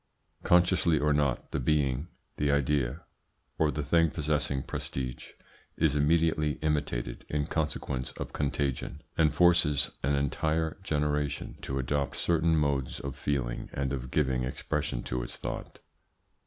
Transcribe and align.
Consciously 0.41 0.97
or 0.97 1.13
not, 1.13 1.51
the 1.51 1.59
being, 1.59 2.07
the 2.37 2.49
idea, 2.51 3.01
or 3.59 3.69
the 3.69 3.83
thing 3.83 4.09
possessing 4.09 4.63
prestige 4.63 5.27
is 5.77 5.95
immediately 5.95 6.53
imitated 6.63 7.23
in 7.29 7.45
consequence 7.45 8.09
of 8.13 8.33
contagion, 8.33 9.03
and 9.15 9.31
forces 9.35 9.91
an 10.01 10.15
entire 10.15 10.79
generation 10.81 11.55
to 11.61 11.77
adopt 11.77 12.17
certain 12.17 12.55
modes 12.57 12.99
of 12.99 13.15
feeling 13.15 13.69
and 13.73 13.93
of 13.93 14.09
giving 14.09 14.43
expression 14.43 15.03
to 15.03 15.21
its 15.21 15.35
thought. 15.37 15.77